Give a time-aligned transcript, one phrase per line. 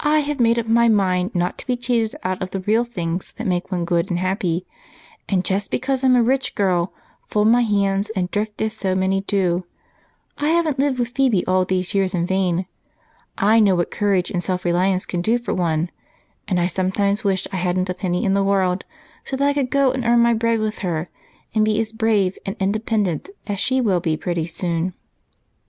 [0.00, 3.30] "I have made up my mind not to be cheated out of the real things
[3.34, 4.66] that make one good and happy
[5.28, 6.92] and, just because I'm a rich girl,
[7.28, 9.64] fold my hands and drift as so many do.
[10.36, 12.66] I haven't lived with Phebe all these years in vain.
[13.38, 15.90] I know what courage and self reliance can do for one,
[16.48, 18.82] and I sometimes wish I hadn't a penny in the world
[19.22, 21.08] so that I could go and earn my bread with her,
[21.54, 24.94] and be as brave and independent as she will be pretty soon."